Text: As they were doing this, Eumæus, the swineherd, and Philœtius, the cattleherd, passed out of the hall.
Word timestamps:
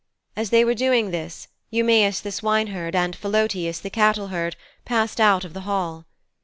As 0.35 0.49
they 0.49 0.65
were 0.65 0.73
doing 0.73 1.11
this, 1.11 1.47
Eumæus, 1.71 2.23
the 2.23 2.31
swineherd, 2.31 2.95
and 2.95 3.15
Philœtius, 3.15 3.79
the 3.83 3.91
cattleherd, 3.91 4.55
passed 4.83 5.21
out 5.21 5.45
of 5.45 5.53
the 5.53 5.61
hall. 5.61 6.07